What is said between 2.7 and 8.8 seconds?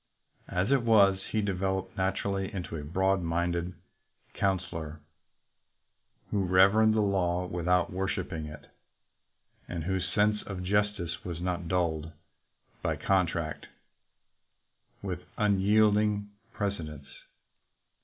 a broad minded coun selor who reverenced the law without worshiping it,